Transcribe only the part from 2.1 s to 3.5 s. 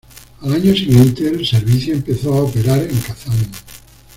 a operar en Kazán.